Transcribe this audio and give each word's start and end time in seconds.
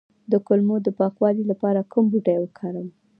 د 0.31 0.33
کولمو 0.45 0.75
د 0.85 0.89
پاکوالي 0.99 1.43
لپاره 1.51 1.87
کوم 1.91 2.05
بوټی 2.11 2.37
وکاروم؟ 2.39 2.87